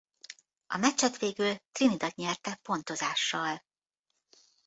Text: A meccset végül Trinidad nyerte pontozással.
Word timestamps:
A 0.67 0.77
meccset 0.77 1.17
végül 1.19 1.55
Trinidad 1.71 2.11
nyerte 2.15 2.59
pontozással. 2.61 3.63